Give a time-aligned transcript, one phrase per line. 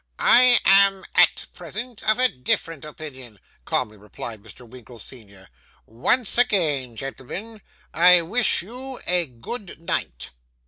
[0.17, 4.67] 'I am at present of a different opinion,' calmly replied Mr.
[4.67, 5.47] Winkle, senior.
[5.85, 7.61] 'Once again, gentlemen,
[7.93, 10.31] I wish you a good night.